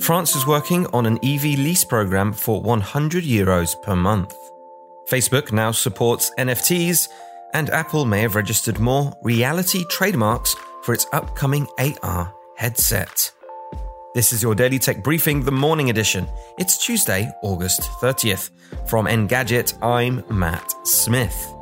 [0.00, 4.34] France is working on an EV lease program for 100 euros per month.
[5.10, 7.08] Facebook now supports NFTs,
[7.52, 11.66] and Apple may have registered more reality trademarks for its upcoming
[12.02, 13.32] AR headset.
[14.14, 16.28] This is your Daily Tech Briefing, the morning edition.
[16.58, 18.50] It's Tuesday, August 30th.
[18.86, 21.55] From Engadget, I'm Matt Smith.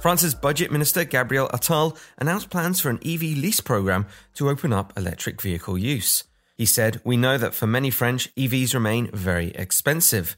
[0.00, 4.92] France's budget minister Gabriel Attal announced plans for an EV lease program to open up
[4.96, 6.22] electric vehicle use.
[6.56, 10.36] He said, We know that for many French, EVs remain very expensive.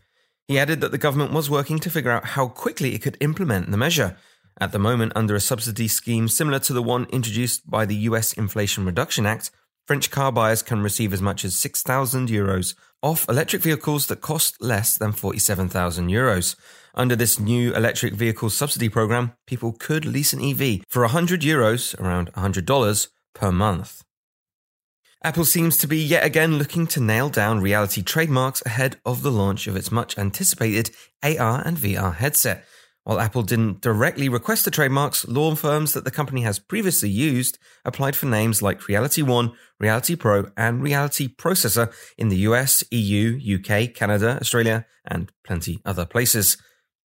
[0.48, 3.70] He added that the government was working to figure out how quickly it could implement
[3.70, 4.16] the measure.
[4.58, 8.32] At the moment, under a subsidy scheme similar to the one introduced by the US
[8.32, 9.50] Inflation Reduction Act,
[9.86, 14.60] French car buyers can receive as much as 6,000 euros off electric vehicles that cost
[14.62, 16.56] less than 47,000 euros.
[16.94, 21.98] Under this new electric vehicle subsidy program, people could lease an EV for 100 euros,
[22.00, 24.02] around $100 per month.
[25.22, 29.30] Apple seems to be yet again looking to nail down reality trademarks ahead of the
[29.30, 30.90] launch of its much anticipated
[31.22, 32.64] AR and VR headset.
[33.04, 37.58] While Apple didn't directly request the trademarks, law firms that the company has previously used
[37.84, 43.58] applied for names like Reality One, Reality Pro, and Reality Processor in the US, EU,
[43.58, 46.56] UK, Canada, Australia, and plenty other places.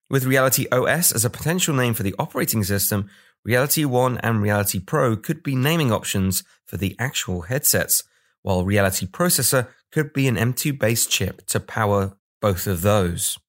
[0.10, 3.10] With Reality OS as a potential name for the operating system,
[3.44, 8.04] Reality One and Reality Pro could be naming options for the actual headsets,
[8.44, 13.40] while Reality Processor could be an M2 based chip to power both of those.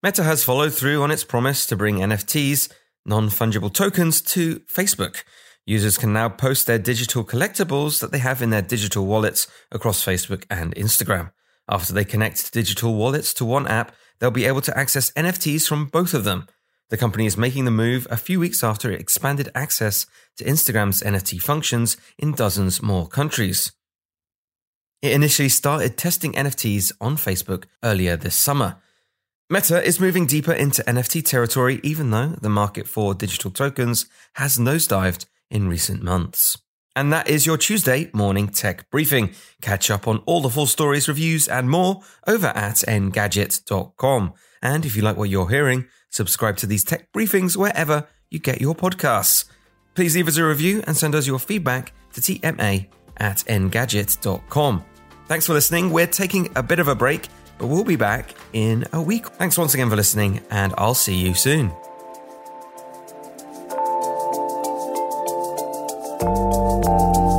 [0.00, 2.72] Meta has followed through on its promise to bring NFTs,
[3.04, 5.24] non fungible tokens, to Facebook.
[5.66, 10.04] Users can now post their digital collectibles that they have in their digital wallets across
[10.04, 11.32] Facebook and Instagram.
[11.68, 15.86] After they connect digital wallets to one app, they'll be able to access NFTs from
[15.86, 16.46] both of them.
[16.90, 20.06] The company is making the move a few weeks after it expanded access
[20.36, 23.72] to Instagram's NFT functions in dozens more countries.
[25.02, 28.76] It initially started testing NFTs on Facebook earlier this summer.
[29.50, 34.58] Meta is moving deeper into NFT territory, even though the market for digital tokens has
[34.58, 36.58] nosedived in recent months.
[36.98, 39.30] And that is your Tuesday morning tech briefing.
[39.62, 44.32] Catch up on all the full stories, reviews, and more over at engadget.com.
[44.62, 48.60] And if you like what you're hearing, subscribe to these tech briefings wherever you get
[48.60, 49.44] your podcasts.
[49.94, 52.88] Please leave us a review and send us your feedback to tma
[53.18, 54.84] at engadget.com.
[55.28, 55.92] Thanks for listening.
[55.92, 57.28] We're taking a bit of a break,
[57.58, 59.24] but we'll be back in a week.
[59.24, 61.70] Thanks once again for listening, and I'll see you soon.
[66.20, 67.37] Thank you,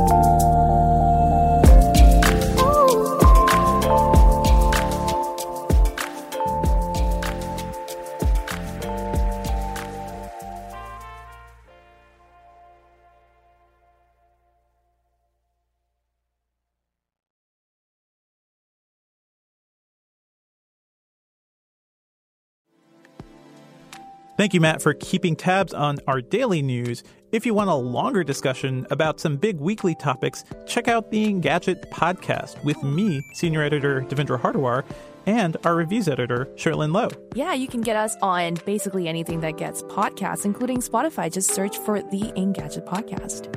[24.40, 27.04] Matt, for keeping tabs on our daily news.
[27.30, 31.90] If you want a longer discussion about some big weekly topics, check out the Engadget
[31.90, 34.82] podcast with me, senior editor Devendra Hardawar,
[35.26, 37.10] and our reviews editor, Cherlynn Low.
[37.34, 41.30] Yeah, you can get us on basically anything that gets podcasts, including Spotify.
[41.30, 43.54] Just search for the Engadget podcast.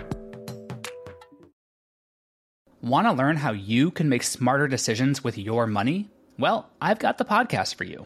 [2.81, 6.09] Want to learn how you can make smarter decisions with your money?
[6.37, 8.05] Well, I've got the podcast for you.